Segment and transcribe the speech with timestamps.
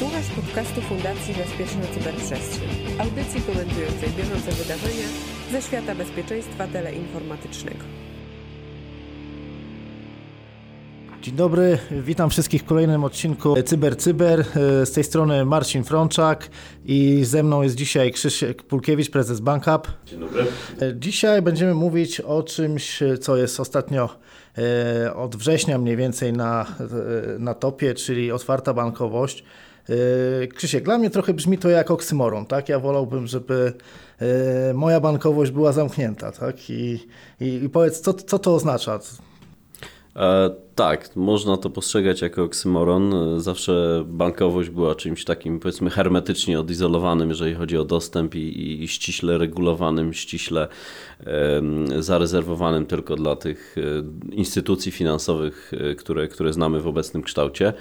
[0.00, 2.68] Słuchasz podcastu Fundacji Bezpieczna Cyberprzestrzeń,
[2.98, 5.06] audycji komentującej bieżące wydarzenia
[5.52, 7.84] ze świata bezpieczeństwa teleinformatycznego.
[11.22, 14.44] Dzień dobry, witam wszystkich w kolejnym odcinku Cyber Cyber.
[14.84, 16.48] Z tej strony Marcin Frączak
[16.84, 19.88] i ze mną jest dzisiaj Krzysiek Pulkiewicz, prezes BankUp.
[20.06, 20.46] Dzień dobry.
[20.94, 24.08] Dzisiaj będziemy mówić o czymś, co jest ostatnio
[24.58, 29.44] e, od września mniej więcej na, e, na topie, czyli otwarta bankowość.
[29.90, 32.68] E, Krzysiek, dla mnie trochę brzmi to jak oksymoron, tak?
[32.68, 33.72] Ja wolałbym, żeby
[34.74, 36.70] moja bankowość była zamknięta, tak?
[36.70, 37.06] I,
[37.40, 38.98] i, i powiedz, co, co to oznacza?
[40.16, 43.14] E, tak, można to postrzegać jako oksymoron.
[43.40, 49.38] Zawsze bankowość była czymś takim, powiedzmy, hermetycznie odizolowanym, jeżeli chodzi o dostęp i, i ściśle
[49.38, 50.68] regulowanym, ściśle
[51.20, 51.62] e,
[52.02, 57.72] zarezerwowanym tylko dla tych e, instytucji finansowych, e, które, które znamy w obecnym kształcie.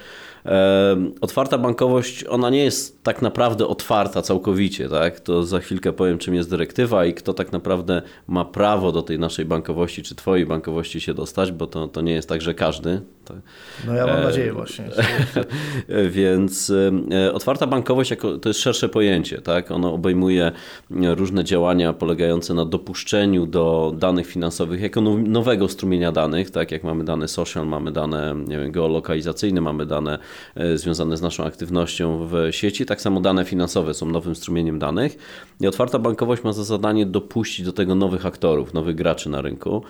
[1.22, 5.20] Otwarta bankowość, ona nie jest tak naprawdę otwarta całkowicie, tak?
[5.20, 9.20] To za chwilkę powiem, czym jest dyrektywa i kto tak naprawdę ma prawo do tej
[9.20, 13.02] naszej bankowości, czy twojej bankowości się dostać, bo to, to nie jest tak, że każdy.
[13.88, 14.86] No ja mam nadzieję właśnie.
[16.10, 16.72] Więc
[17.12, 19.72] e, otwarta bankowość jako, to jest szersze pojęcie, tak?
[19.72, 20.52] Ono obejmuje
[20.90, 27.04] różne działania polegające na dopuszczeniu do danych finansowych jako nowego strumienia danych, tak jak mamy
[27.04, 30.20] dane social, mamy dane nie wiem, geolokalizacyjne, mamy dane
[30.56, 35.18] e, związane z naszą aktywnością w sieci, tak samo dane finansowe są nowym strumieniem danych.
[35.62, 39.84] I otwarta bankowość ma za zadanie dopuścić do tego nowych aktorów, nowych graczy na rynku.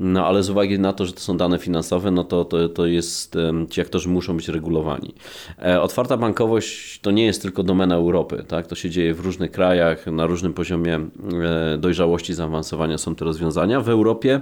[0.00, 2.86] No ale z uwagi na to, że to są dane finansowe, no to, to, to
[2.86, 3.38] jest,
[3.70, 5.14] ci aktorzy muszą być regulowani.
[5.62, 8.66] E, otwarta bankowość to nie jest tylko domena Europy, tak?
[8.66, 13.80] To się dzieje w różnych krajach, na różnym poziomie e, dojrzałości, zaawansowania są te rozwiązania.
[13.80, 14.40] W Europie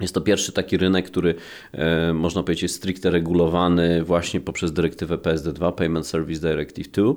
[0.00, 1.34] jest to pierwszy taki rynek, który
[1.72, 7.12] e, można powiedzieć jest stricte regulowany właśnie poprzez dyrektywę PSD2, Payment Service Directive 2,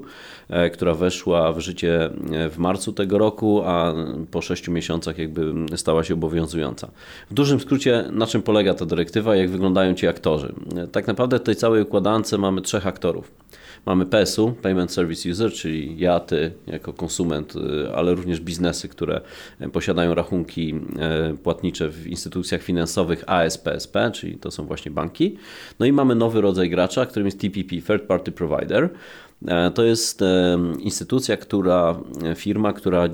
[0.50, 3.94] e, która weszła w życie e, w marcu tego roku, a
[4.32, 6.92] po 6 miesiącach jakby stała się obowiązująca.
[7.32, 10.54] W dużym skrócie, na czym polega ta dyrektywa, jak wyglądają ci aktorzy?
[10.92, 13.32] Tak naprawdę w tej całej układance mamy trzech aktorów.
[13.86, 19.22] Mamy PSU, Payment Service User, czyli ja, ty jako konsument, y, ale również biznesy, które
[19.74, 20.76] posiadają rachunki
[21.34, 25.38] y, płatnicze w instytucjach finansowych ASPSP, czyli to są właśnie banki.
[25.80, 28.90] No i mamy nowy rodzaj gracza, którym jest TPP, Third Party Provider.
[29.74, 30.24] To jest
[30.80, 32.00] instytucja, która,
[32.36, 33.10] firma, która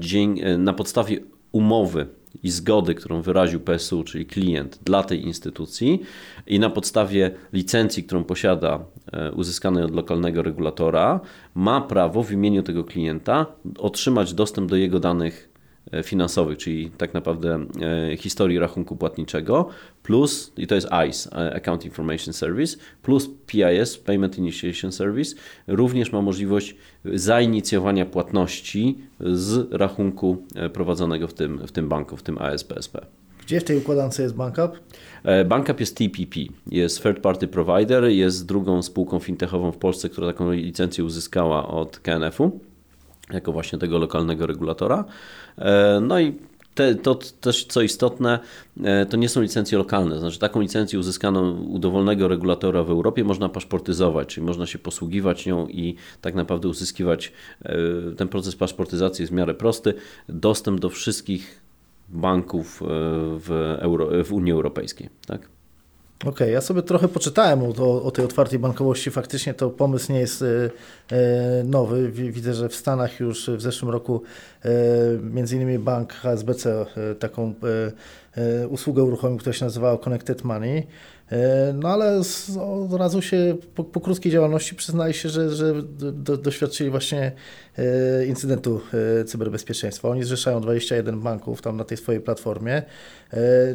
[0.58, 1.20] na podstawie
[1.52, 2.08] umowy
[2.44, 6.02] i zgody, którą wyraził PSU, czyli klient dla tej instytucji
[6.48, 8.80] i na podstawie licencji, którą posiada
[9.12, 11.20] e, uzyskanej od lokalnego regulatora,
[11.56, 13.46] ma prawo w imieniu tego klienta
[13.78, 15.55] otrzymać dostęp do jego danych
[16.04, 17.66] finansowych, czyli tak naprawdę
[18.12, 19.70] e, historii rachunku płatniczego,
[20.04, 25.36] plus, i to jest ICE, e, Account Information Service, plus PIS, Payment Initiation Service,
[25.68, 26.76] również ma możliwość
[27.06, 30.38] zainicjowania płatności z rachunku
[30.74, 33.06] prowadzonego w tym, w tym banku, w tym ASPSP.
[33.46, 34.80] Gdzie w tej układance jest BankUp?
[35.46, 36.40] BankUp jest TPP,
[36.72, 42.00] jest third party provider, jest drugą spółką fintechową w Polsce, która taką licencję uzyskała od
[42.00, 42.60] KNF-u
[43.34, 45.06] jako właśnie tego lokalnego regulatora.
[45.58, 46.34] E, no i
[46.76, 48.40] te, to też co istotne,
[48.84, 50.20] e, to nie są licencje lokalne.
[50.20, 55.46] Znaczy, taką licencję uzyskaną u dowolnego regulatora w Europie można paszportyzować, czyli można się posługiwać
[55.46, 57.32] nią i tak naprawdę uzyskiwać.
[57.66, 57.76] E,
[58.18, 59.94] ten proces paszportyzacji jest w miarę prosty.
[60.30, 61.62] Dostęp do wszystkich
[62.10, 62.84] banków
[63.40, 65.10] w, Euro, w Unii Europejskiej.
[65.28, 65.55] Tak?
[66.22, 69.12] Okej, okay, ja sobie trochę poczytałem o, o, tej otwartej bankowości.
[69.12, 70.46] Faktycznie to pomysł nie jest e,
[71.12, 72.12] e nowy.
[72.12, 74.22] Widzę, że w Stanach już w zeszłym roku
[74.66, 74.70] e,
[75.22, 76.86] między innymi bank HSBC
[77.20, 77.54] taką
[78.70, 80.88] usługę uruchomił, która się nazywała Connected Money.
[81.32, 85.84] E, no ale z, od razu się po, po, krótkiej działalności przyznali się, że, że
[86.14, 87.32] do, doświadczyli właśnie
[87.78, 88.82] e, incydentu
[89.22, 90.10] e, cyberbezpieczeństwa.
[90.10, 92.84] Oni zrzeszają 21 banków tam na tej swojej platformie.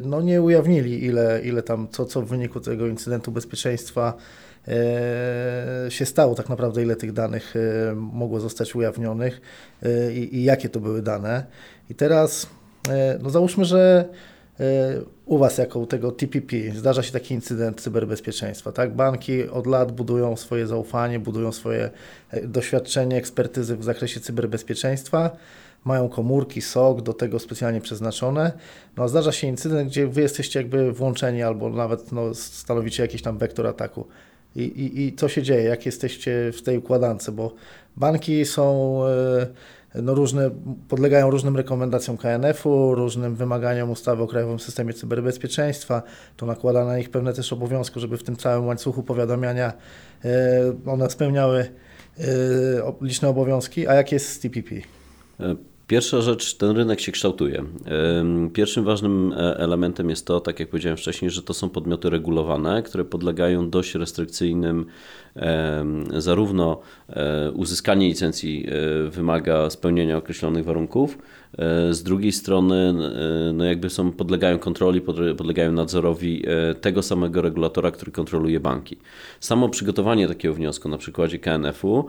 [0.02, 4.16] No nie ujawnili ile, ile tam, co, co w wyniku tego incydentu bezpieczeństwa
[5.88, 7.54] się stało tak naprawdę, ile tych danych
[7.94, 9.40] mogło zostać ujawnionych
[10.14, 11.46] i, i jakie to były dane.
[11.90, 12.46] I teraz,
[13.22, 14.08] no załóżmy, że
[15.26, 18.94] u Was jako u tego TPP zdarza się taki incydent cyberbezpieczeństwa, tak?
[18.94, 21.90] Banki od lat budują swoje zaufanie, budują swoje
[22.30, 25.36] e, doświadczenie, ekspertyzy w zakresie cyberbezpieczeństwa,
[25.84, 28.52] mają komórki, SOC do tego specjalnie przeznaczone.
[28.96, 33.38] No, zdarza się incydent, gdzie Wy jesteście jakby włączeni albo nawet no, stanowicie jakiś tam
[33.38, 34.06] wektor ataku.
[34.56, 37.54] I, i, I co się dzieje, jak jesteście w tej układance, bo
[37.96, 39.00] banki są...
[39.38, 40.50] Yy, no różne,
[40.88, 46.02] podlegają różnym rekomendacjom KNF-u, różnym wymaganiom ustawy o Krajowym Systemie Cyberbezpieczeństwa.
[46.36, 49.72] To nakłada na nich pewne też obowiązki, żeby w tym całym łańcuchu powiadamiania
[50.24, 50.30] e,
[50.86, 51.68] one spełniały
[53.00, 54.74] liczne obowiązki, a jak jest z TPP?
[55.90, 57.64] Pierwsza rzecz, ten rynek się kształtuje.
[58.52, 62.82] Pierwszym ważnym e, elementem jest to, tak jak powiedziałem wcześniej, że to są podmioty regulowane,
[62.82, 64.86] które podlegają dość restrykcyjnym,
[66.16, 71.18] zarówno e, uzyskanie licencji e, wymaga spełnienia określonych warunków,
[71.90, 75.00] z drugiej strony, e, no jakby są, podlegają kontroli,
[75.36, 78.96] podlegają nadzorowi e, tego samego regulatora, który kontroluje banki.
[79.40, 82.06] Samo przygotowanie takiego wniosku na przykładzie KNF-u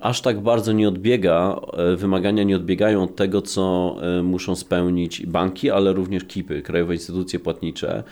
[0.00, 1.60] aż tak bardzo nie odbiega,
[1.96, 8.02] wymagania nie odbiegają od tego, co muszą spełnić banki, ale również KIPy, krajowe instytucje płatnicze,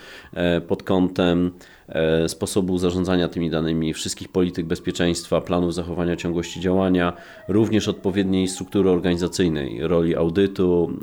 [0.67, 1.51] pod kątem
[1.87, 7.13] E, sposobu zarządzania tymi danymi, wszystkich polityk bezpieczeństwa, planów zachowania ciągłości działania,
[7.47, 10.97] również odpowiedniej struktury organizacyjnej, roli audytu,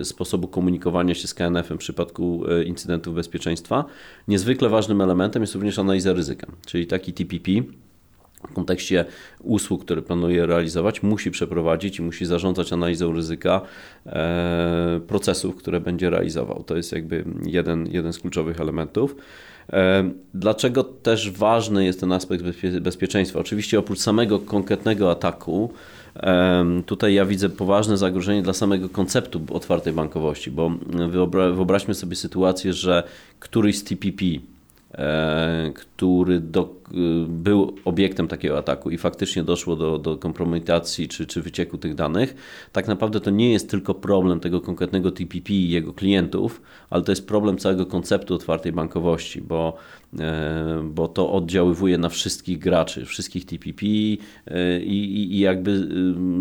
[0.00, 3.84] e, sposobu komunikowania się z KNF-em w przypadku e, incydentów bezpieczeństwa.
[4.28, 7.50] Niezwykle ważnym elementem jest również analiza ryzyka, czyli taki TPP,
[8.50, 9.04] w kontekście
[9.42, 13.60] usług, które planuje realizować, musi przeprowadzić i musi zarządzać analizą ryzyka
[15.06, 16.64] procesów, które będzie realizował.
[16.66, 19.16] To jest jakby jeden, jeden z kluczowych elementów.
[20.34, 22.44] Dlaczego też ważny jest ten aspekt
[22.80, 23.40] bezpieczeństwa?
[23.40, 25.72] Oczywiście oprócz samego konkretnego ataku,
[26.86, 30.70] tutaj ja widzę poważne zagrożenie dla samego konceptu otwartej bankowości, bo
[31.54, 33.02] wyobraźmy sobie sytuację, że
[33.40, 34.55] któryś z TPP, e,
[35.74, 36.74] który do,
[37.28, 42.34] był obiektem takiego ataku i faktycznie doszło do, do kompromitacji czy, czy wycieku tych danych,
[42.72, 47.12] tak naprawdę to nie jest tylko problem tego konkretnego TPP i jego klientów, ale to
[47.12, 49.76] jest problem całego konceptu otwartej bankowości, bo,
[50.18, 55.84] e, bo to oddziaływuje na wszystkich graczy, wszystkich TPP e, i, i jakby e,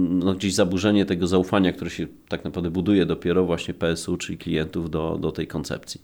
[0.09, 4.89] no, gdzieś zaburzenie tego zaufania, które się tak naprawdę buduje dopiero właśnie PSU, czyli klientów
[4.89, 6.01] do, do tej koncepcji.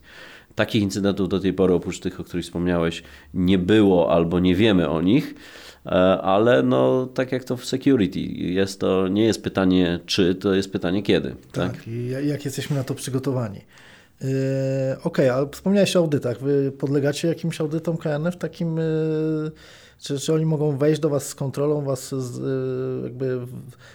[0.56, 3.04] Takich incydentów do tej pory, oprócz tych, o których wspomniałeś,
[3.34, 5.36] nie było albo nie wiemy o nich,
[5.86, 5.90] e,
[6.22, 10.72] ale no, tak jak to w security, jest to, nie jest pytanie czy, to jest
[10.72, 11.36] pytanie kiedy.
[11.52, 11.88] Tak, tak?
[11.88, 13.62] i jak jesteśmy na to przygotowani.
[14.22, 14.28] Yy,
[15.04, 16.40] Okej, okay, ale wspomniałeś o audytach.
[16.40, 19.52] Wy podlegacie jakimś audytom KNF takim yy
[20.02, 23.40] czy, czy oni mogą wejść do Was z kontrolą, Was z, y, jakby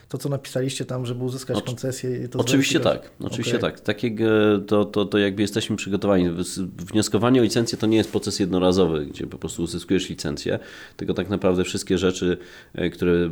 [0.08, 2.28] to, co napisaliście tam, żeby uzyskać koncesję?
[2.28, 3.70] To oczywiście tak, oczywiście okay.
[3.70, 3.80] tak.
[3.80, 4.24] Takiego,
[4.66, 6.30] to, to, to jakby jesteśmy przygotowani.
[6.76, 10.58] Wnioskowanie o licencję to nie jest proces jednorazowy, gdzie po prostu uzyskujesz licencję,
[10.96, 12.38] tylko tak naprawdę wszystkie rzeczy,
[12.74, 13.30] e, które e,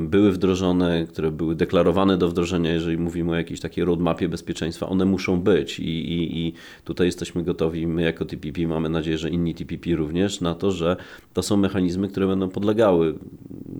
[0.00, 5.04] były wdrożone, które były deklarowane do wdrożenia, jeżeli mówimy o jakiejś takiej roadmapie bezpieczeństwa, one
[5.04, 6.52] muszą być i, i, i
[6.84, 10.96] tutaj jesteśmy gotowi, my jako TPP mamy nadzieję, że inni TPP również, na to, że
[11.34, 13.14] to są mechanizmy, które będą podlegały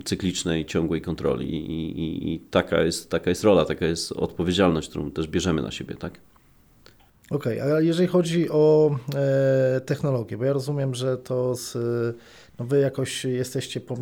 [0.05, 5.11] cyklicznej, ciągłej kontroli i, i, i taka, jest, taka jest rola, taka jest odpowiedzialność, którą
[5.11, 6.19] też bierzemy na siebie, tak?
[7.29, 11.77] Okej, okay, a jeżeli chodzi o e, technologię, bo ja rozumiem, że to z,
[12.59, 13.97] no wy jakoś jesteście, po,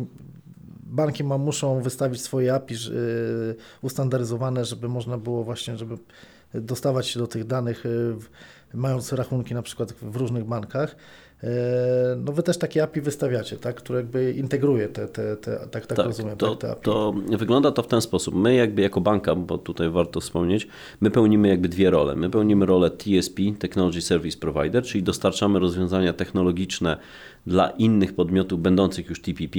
[0.82, 2.78] banki ma, muszą wystawić swoje API e,
[3.82, 5.98] ustandaryzowane, żeby można było właśnie, żeby
[6.54, 7.88] dostawać się do tych danych, e,
[8.74, 10.96] mając rachunki na przykład w różnych bankach.
[11.42, 15.86] E, no wy też takie API wystawiacie, tak, które jakby integruje te, te, te tak,
[15.86, 16.82] tak, tak rozumiem, to, tak, te API.
[16.82, 18.34] To wygląda to w ten sposób.
[18.34, 20.68] My jakby jako banka, bo tutaj warto wspomnieć,
[21.00, 22.16] my pełnimy jakby dwie role.
[22.16, 26.96] My pełnimy rolę TSP, Technology Service Provider, czyli dostarczamy rozwiązania technologiczne
[27.46, 29.58] dla innych podmiotów będących już TPP,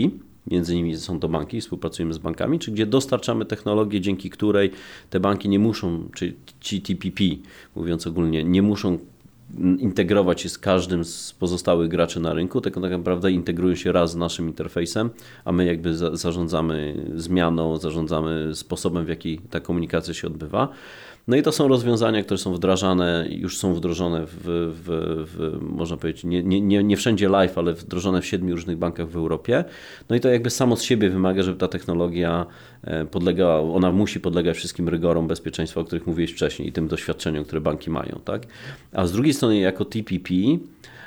[0.51, 4.71] między innymi są to banki, współpracujemy z bankami, czy gdzie dostarczamy technologię, dzięki której
[5.09, 7.23] te banki nie muszą, czy ci TPP,
[7.75, 8.97] mówiąc ogólnie, nie muszą
[9.57, 14.11] integrować się z każdym z pozostałych graczy na rynku, tylko tak naprawdę integrują się raz
[14.11, 15.09] z naszym interfejsem,
[15.45, 20.69] a my jakby za, zarządzamy zmianą, zarządzamy sposobem, w jaki ta komunikacja się odbywa.
[21.29, 24.85] No i to są rozwiązania, które są wdrażane, już są wdrożone w, w,
[25.27, 29.15] w można powiedzieć, nie, nie, nie wszędzie live, ale wdrożone w siedmiu różnych bankach w
[29.15, 29.63] Europie.
[30.09, 32.45] No i to jakby samo z siebie wymaga, żeby ta technologia
[32.83, 37.43] e, podlegała, ona musi podlegać wszystkim rygorom bezpieczeństwa, o których mówiłeś wcześniej i tym doświadczeniom,
[37.43, 38.19] które banki mają.
[38.25, 38.47] Tak?
[38.93, 40.33] A z drugiej strony jako TPP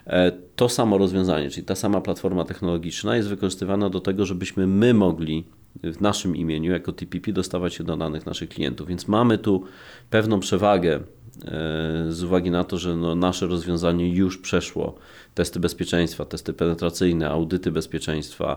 [0.07, 4.95] e, to samo rozwiązanie, czyli ta sama platforma technologiczna jest wykorzystywana do tego, żebyśmy my
[4.95, 5.45] mogli
[5.83, 8.89] w naszym imieniu jako TPP dostawać się do danych naszych klientów.
[8.89, 9.65] Więc mamy tu
[10.11, 11.01] pewną przewagę e,
[12.09, 14.95] z uwagi na to, że no nasze rozwiązanie już przeszło
[15.35, 18.57] testy bezpieczeństwa, testy penetracyjne, audyty bezpieczeństwa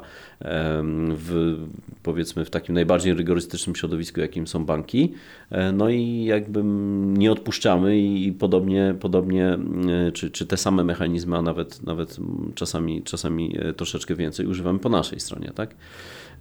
[1.10, 1.56] w,
[2.04, 5.14] powiedzmy w takim najbardziej rygorystycznym środowisku, jakim są banki.
[5.52, 6.62] E, no i jakby
[7.18, 9.58] nie odpuszczamy i podobnie, podobnie
[10.08, 12.18] e, czy, czy te same mechanizmy, a nawet, nawet
[12.56, 15.52] czasami, czasami troszeczkę więcej używamy po naszej stronie.
[15.56, 15.76] Tak?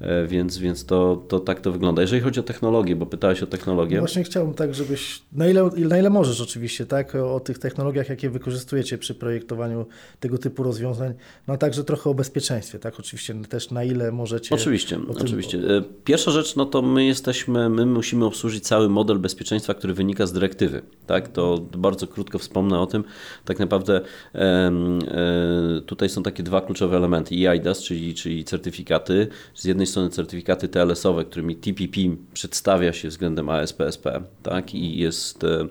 [0.00, 2.02] E, więc, więc to, to tak to wygląda.
[2.02, 3.98] Jeżeli chodzi o technologię, bo pytałeś o technologię.
[3.98, 8.30] Właśnie chciałbym tak, żebyś, na ile, na ile możesz oczywiście, tak, o tych technologiach, jakie
[8.30, 9.86] wykorzystujecie przy projektowaniu
[10.24, 11.14] tego typu rozwiązań,
[11.48, 13.00] no a także trochę o bezpieczeństwie, tak?
[13.00, 14.54] Oczywiście też na ile możecie...
[14.54, 15.58] Oczywiście, oczywiście.
[15.58, 20.26] E, pierwsza rzecz, no to my jesteśmy, my musimy obsłużyć cały model bezpieczeństwa, który wynika
[20.26, 21.28] z dyrektywy, tak?
[21.28, 23.04] To bardzo krótko wspomnę o tym.
[23.44, 24.00] Tak naprawdę
[24.34, 24.72] e,
[25.86, 27.34] tutaj są takie dwa kluczowe elementy.
[27.34, 29.28] EIDAS, czyli, czyli certyfikaty.
[29.54, 32.00] Z jednej strony certyfikaty TLS-owe, którymi TPP
[32.34, 34.74] przedstawia się względem ASPSP, tak?
[34.74, 35.68] I jest E,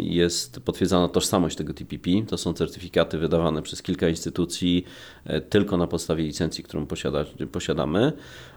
[0.00, 2.10] jest potwierdzana tożsamość tego TPP.
[2.28, 4.84] To są certyfikaty wydawane przez kilka instytucji
[5.24, 8.12] e, tylko na podstawie licencji, którą posiada, posiadamy.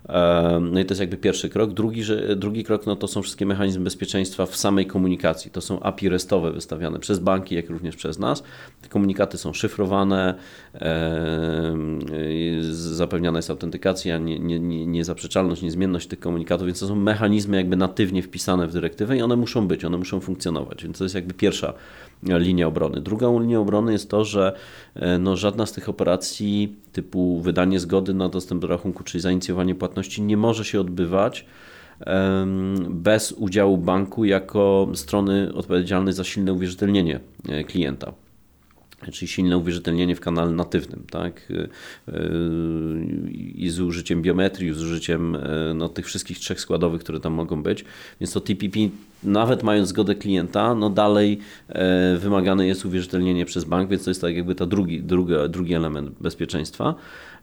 [0.09, 1.73] E, no i to jest jakby pierwszy krok.
[1.73, 5.51] Drugi, że, drugi krok no to są wszystkie mechanizmy bezpieczeństwa w samej komunikacji.
[5.51, 8.43] To są API restowe wystawiane przez banki, jak również przez nas.
[8.81, 10.33] Te komunikaty są szyfrowane,
[12.71, 18.23] zapewniana jest autentykacja, niezaprzeczalność, nie, nie niezmienność tych komunikatów, więc to są mechanizmy jakby natywnie
[18.23, 20.72] wpisane w dyrektywę i one muszą być, one muszą funkcjonować.
[20.81, 21.73] Więc to jest jakby pierwsza
[22.23, 23.01] linia obrony.
[23.01, 24.55] Drugą linią obrony jest to, że
[24.95, 29.75] e, no, żadna z tych operacji typu wydanie zgody na dostęp do rachunku, czyli zainicjowanie
[29.75, 31.45] płatności nie może się odbywać
[32.89, 38.13] bez udziału banku jako strony odpowiedzialnej za silne uwierzytelnienie e, klienta
[39.11, 41.53] czyli silne uwierzytelnienie w kanale natywnym, tak?
[43.55, 45.39] I z użyciem biometrii, z użyciem e,
[45.75, 47.85] no, tych wszystkich trzech składowych, które tam mogą być.
[48.21, 48.79] Więc to TPP,
[49.23, 54.21] nawet mając zgodę klienta, no dalej e, wymagane jest uwierzytelnienie przez bank, więc to jest
[54.21, 56.95] tak jakby ta drugi, druga, drugi element bezpieczeństwa,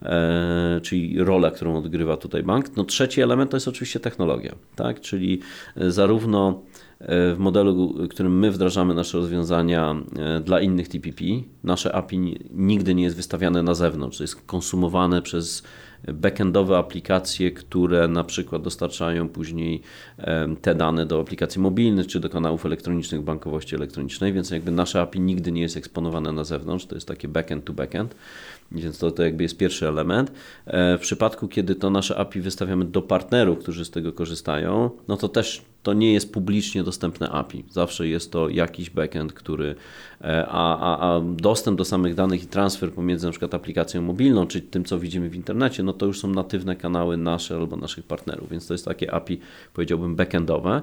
[0.02, 2.76] e, czyli rola, którą odgrywa tutaj bank.
[2.76, 5.00] No trzeci element to jest oczywiście technologia, tak?
[5.00, 5.40] Czyli
[5.76, 6.62] zarówno
[7.09, 11.25] w modelu, którym my wdrażamy nasze rozwiązania e, dla innych TPP,
[11.64, 15.62] nasze API nigdy nie jest wystawiane na zewnątrz, jest konsumowane przez
[16.09, 19.83] backendowe aplikacje, które na przykład dostarczają później
[20.62, 25.21] te dane do aplikacji mobilnych czy do kanałów elektronicznych bankowości elektronicznej, więc jakby nasze API
[25.21, 28.14] nigdy nie jest eksponowane na zewnątrz, to jest takie backend to backend.
[28.72, 30.32] Więc to, to jakby jest pierwszy element.
[30.66, 35.16] E, w przypadku, kiedy to nasze API wystawiamy do partnerów, którzy z tego korzystają, no
[35.16, 37.64] to też to nie jest publicznie dostępne API.
[37.70, 39.74] Zawsze jest to jakiś backend, który,
[40.20, 44.60] e, a, a, a dostęp do samych danych i transfer pomiędzy przykład aplikacją mobilną, czy
[44.60, 48.50] tym, co widzimy w internecie, no to już są natywne kanały nasze albo naszych partnerów,
[48.50, 49.40] więc to jest takie API,
[49.74, 50.82] powiedziałbym, backendowe.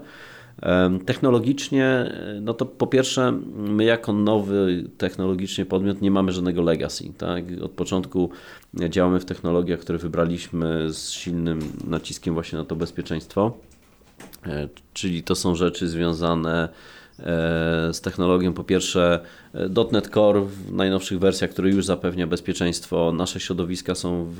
[1.05, 7.13] Technologicznie, no to po pierwsze, my jako nowy technologicznie podmiot nie mamy żadnego legacy.
[7.17, 7.43] Tak?
[7.63, 8.29] Od początku
[8.89, 13.57] działamy w technologiach, które wybraliśmy z silnym naciskiem właśnie na to bezpieczeństwo.
[14.45, 17.06] E, czyli to są rzeczy związane E,
[17.91, 18.53] z technologią.
[18.53, 19.19] Po pierwsze,
[19.53, 23.11] e, .NET Core w najnowszych wersjach, który już zapewnia bezpieczeństwo.
[23.11, 24.33] Nasze środowiska są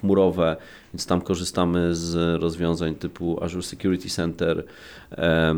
[0.00, 0.56] chmurowe,
[0.94, 4.64] więc tam korzystamy z rozwiązań typu Azure Security Center.
[5.12, 5.54] E,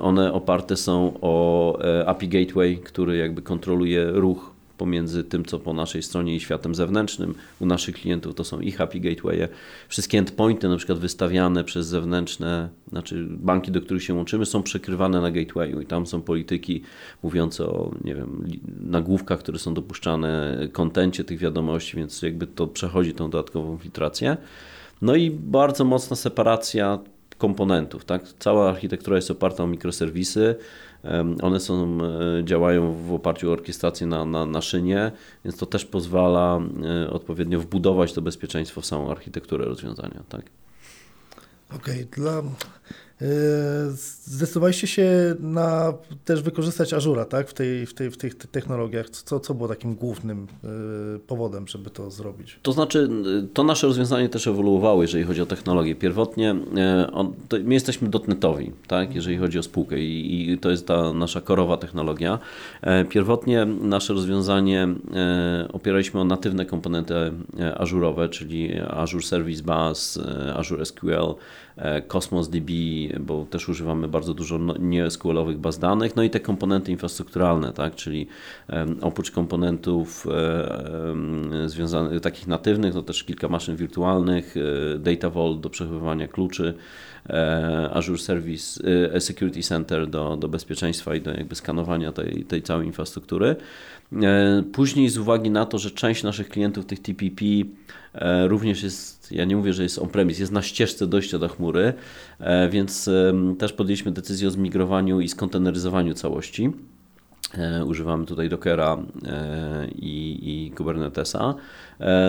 [0.00, 4.51] one oparte są o API Gateway, który jakby kontroluje ruch
[4.82, 7.34] pomiędzy tym, co po naszej stronie i światem zewnętrznym.
[7.60, 9.48] U naszych klientów to są ich API Gateway.
[9.88, 15.20] Wszystkie endpointy, na przykład wystawiane przez zewnętrzne, znaczy banki, do których się łączymy, są przekrywane
[15.20, 16.82] na gatewayu i tam są polityki
[17.22, 18.48] mówiące o, nie wiem,
[18.80, 24.36] nagłówkach, które są dopuszczane, kontencie tych wiadomości, więc jakby to przechodzi tą dodatkową filtrację.
[25.02, 26.98] No i bardzo mocna separacja
[27.42, 28.04] komponentów.
[28.04, 28.22] Tak?
[28.38, 30.54] Cała architektura jest oparta o mikroserwisy.
[31.42, 31.98] One są,
[32.40, 35.12] e, działają w oparciu o orkiestrację na, na, na szynie,
[35.44, 40.22] więc to też pozwala e, odpowiednio wbudować to bezpieczeństwo w samą architekturę rozwiązania.
[40.28, 40.42] Tak?
[41.76, 42.24] Okej, okay.
[42.24, 42.42] dla
[43.90, 47.48] zdecydowaliście się na też wykorzystać Azura tak?
[47.48, 49.10] w, tej, w, tej, w tych technologiach.
[49.10, 52.58] Co, co było takim głównym e, powodem, żeby to zrobić?
[52.62, 53.08] To znaczy,
[53.54, 55.94] to nasze rozwiązanie też ewoluowało, jeżeli chodzi o technologię.
[55.94, 57.24] Pierwotnie e,
[57.64, 59.14] my jesteśmy dotnetowi, tak?
[59.14, 62.38] jeżeli chodzi o spółkę i, i to jest ta nasza korowa technologia.
[63.08, 64.88] Pierwotnie nasze rozwiązanie
[65.72, 67.14] opieraliśmy o natywne komponenty
[67.76, 70.18] ażurowe, czyli Azure Service Bus,
[70.54, 71.34] Azure SQL,
[72.08, 72.70] Cosmos DB,
[73.20, 77.94] bo też używamy bardzo dużo no, nie-SQL-owych baz danych, no i te komponenty infrastrukturalne, tak,
[77.94, 78.26] czyli
[79.00, 85.70] oprócz komponentów e, związanych, takich natywnych, to też kilka maszyn wirtualnych, e, Data Vault do
[85.70, 86.74] przechowywania kluczy,
[87.28, 88.80] e, Azure Service
[89.20, 93.56] Security Center do, do bezpieczeństwa i do jakby skanowania tej, tej całej infrastruktury.
[94.72, 97.44] Później z uwagi na to, że część naszych klientów tych TPP
[98.48, 101.92] również jest ja nie mówię, że jest on-premise, jest na ścieżce dojścia do chmury,
[102.40, 103.10] e, więc
[103.58, 106.72] też podjęliśmy decyzję o zmigrowaniu i skonteneryzowaniu całości.
[107.54, 111.54] E, używamy tutaj Dockera e, i, i Kubernetesa,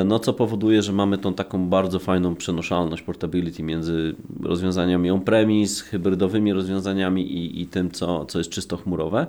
[0.06, 6.54] no co powoduje, że mamy tą taką bardzo fajną przenoszalność, portability między rozwiązaniami on-premise, hybrydowymi
[6.54, 9.28] rozwiązaniami i, i tym, co, co jest czysto chmurowe.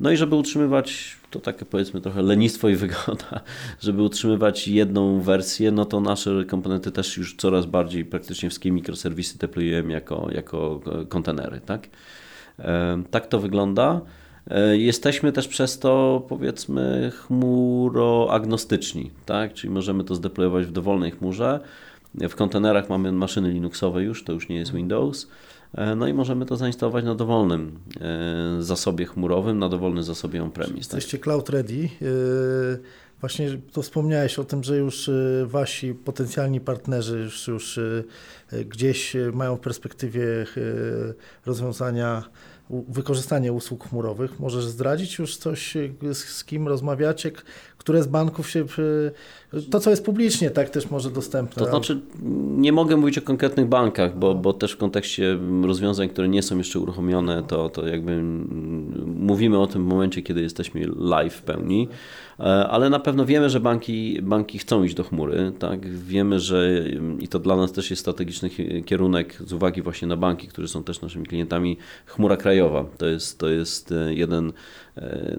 [0.00, 3.40] No i żeby utrzymywać, to takie powiedzmy trochę lenistwo i wygoda,
[3.80, 9.38] żeby utrzymywać jedną wersję, no to nasze komponenty też już coraz bardziej praktycznie wszystkie mikroserwisy
[9.38, 11.88] deployujemy jako, jako kontenery, tak?
[13.10, 14.00] Tak to wygląda.
[14.50, 19.54] E, jesteśmy też przez to, powiedzmy, chmuroagnostyczni, tak?
[19.54, 21.60] czyli możemy to zdeployować w dowolnej chmurze.
[22.14, 25.28] W kontenerach mamy maszyny Linuxowe już, to już nie jest Windows.
[25.74, 30.90] E, no i możemy to zainstalować na dowolnym e, zasobie chmurowym, na dowolnym zasobie on-premise.
[30.90, 30.96] Tak?
[30.96, 31.88] Jesteście cloud ready.
[33.20, 35.10] Właśnie to wspomniałeś o tym, że już
[35.44, 37.80] wasi potencjalni partnerzy już, już
[38.68, 40.24] gdzieś mają w perspektywie
[41.46, 42.22] rozwiązania
[42.70, 44.40] wykorzystanie usług chmurowych.
[44.40, 45.74] Możesz zdradzić już coś,
[46.12, 47.32] z, z kim rozmawiacie,
[47.78, 48.64] które z banków się,
[49.70, 51.64] to co jest publicznie, tak też może dostępne.
[51.64, 52.00] To znaczy,
[52.56, 56.58] nie mogę mówić o konkretnych bankach, bo, bo też w kontekście rozwiązań, które nie są
[56.58, 58.22] jeszcze uruchomione, to, to jakby
[59.26, 61.88] mówimy o tym w momencie, kiedy jesteśmy live w pełni,
[62.40, 65.88] e, ale na pewno wiemy, że banki, banki chcą iść do chmury, tak?
[65.88, 66.84] wiemy, że
[67.18, 68.50] i to dla nas też jest strategiczny
[68.86, 72.84] kierunek z uwagi właśnie na banki, które są też naszymi klientami, chmura krajowa.
[72.98, 74.52] To jest, to jest e, jeden
[74.96, 75.36] e,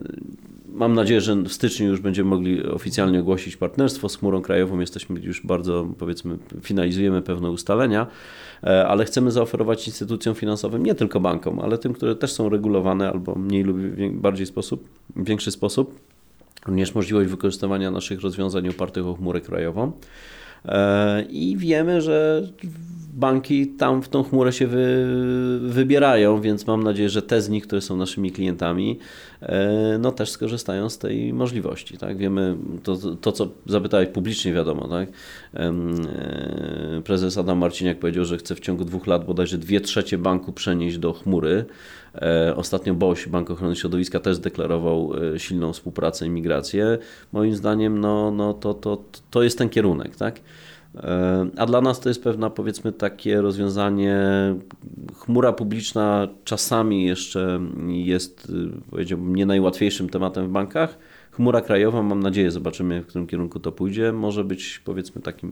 [0.67, 4.79] Mam nadzieję, że w styczniu już będziemy mogli oficjalnie ogłosić partnerstwo z chmurą krajową.
[4.79, 8.07] Jesteśmy już bardzo, powiedzmy, finalizujemy pewne ustalenia,
[8.63, 13.09] e, ale chcemy zaoferować instytucjom finansowym, nie tylko bankom, ale tym, które też są regulowane
[13.09, 13.77] albo mniej lub
[14.11, 15.99] bardziej sposób, większy sposób,
[16.65, 19.91] również możliwość wykorzystywania naszych rozwiązań opartych o chmurę krajową.
[20.65, 22.47] E, I wiemy, że
[23.17, 25.07] banki tam w tą chmurę się wy,
[25.61, 28.99] wybierają, więc mam nadzieję, że te z nich, które są naszymi klientami,
[29.41, 31.97] e, no też skorzystają z tej możliwości.
[31.97, 32.17] Tak?
[32.17, 35.09] Wiemy, to, to co zapytałeś publicznie wiadomo, tak?
[35.53, 40.53] E, prezes Adam Marciniak powiedział, że chce w ciągu dwóch lat bodajże dwie trzecie banku
[40.53, 41.65] przenieść do chmury.
[42.15, 46.97] E, ostatnio BOŚ, Bank Ochrony Środowiska, też deklarował silną współpracę i migrację.
[47.31, 50.15] Moim zdaniem no, no to, to, to jest ten kierunek.
[50.15, 50.39] Tak?
[50.95, 54.19] E, a dla nas to jest pewna, powiedzmy, takie rozwiązanie.
[55.15, 60.97] Chmura publiczna czasami jeszcze jest, y, powiedziałbym, nie najłatwiejszym tematem w bankach.
[61.31, 65.51] Chmura krajowa, mam nadzieję, zobaczymy, w którym kierunku to pójdzie, może być, powiedzmy, takim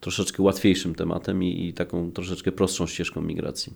[0.00, 3.72] troszeczkę łatwiejszym tematem i, i taką troszeczkę prostszą ścieżką migracji.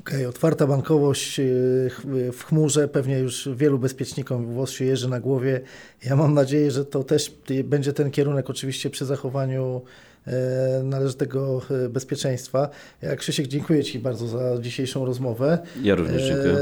[0.00, 1.90] Okej, okay, otwarta bankowość y,
[2.32, 5.60] w chmurze, pewnie już wielu bezpiecznikom włos się jeży na głowie.
[6.04, 7.32] Ja mam nadzieję, że to też
[7.64, 9.82] będzie ten kierunek, oczywiście przy zachowaniu
[10.26, 12.68] e, należytego e, bezpieczeństwa.
[13.02, 15.58] Ja Krzysiek, dziękuję Ci bardzo za dzisiejszą rozmowę.
[15.82, 16.56] Ja również dziękuję.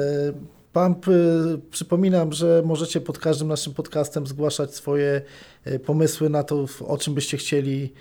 [0.78, 1.06] Pump,
[1.70, 5.22] przypominam, że możecie pod każdym naszym podcastem zgłaszać swoje
[5.64, 7.92] e, pomysły na to, o czym byście chcieli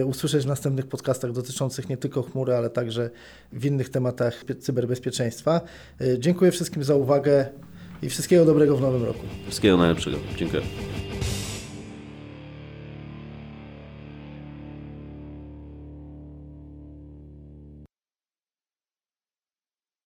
[0.00, 3.10] e, usłyszeć w następnych podcastach dotyczących nie tylko chmury, ale także
[3.52, 5.60] w innych tematach cyberbezpieczeństwa.
[6.18, 7.46] Dziękuję wszystkim za uwagę
[8.02, 9.26] i wszystkiego dobrego w nowym roku.
[9.46, 10.16] Wszystkiego najlepszego.
[10.36, 10.62] Dziękuję.